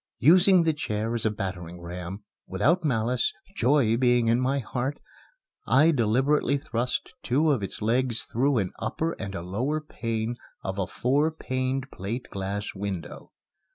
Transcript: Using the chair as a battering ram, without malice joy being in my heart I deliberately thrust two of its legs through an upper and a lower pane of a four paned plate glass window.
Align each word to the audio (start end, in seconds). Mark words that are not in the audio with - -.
Using 0.17 0.63
the 0.63 0.73
chair 0.73 1.13
as 1.13 1.27
a 1.27 1.29
battering 1.29 1.79
ram, 1.79 2.23
without 2.47 2.83
malice 2.83 3.31
joy 3.55 3.97
being 3.97 4.29
in 4.29 4.41
my 4.41 4.57
heart 4.57 4.99
I 5.67 5.91
deliberately 5.91 6.57
thrust 6.57 7.13
two 7.21 7.51
of 7.51 7.61
its 7.61 7.83
legs 7.83 8.23
through 8.23 8.57
an 8.57 8.71
upper 8.79 9.11
and 9.21 9.35
a 9.35 9.43
lower 9.43 9.79
pane 9.79 10.37
of 10.63 10.79
a 10.79 10.87
four 10.87 11.29
paned 11.29 11.91
plate 11.91 12.31
glass 12.31 12.73
window. 12.73 13.31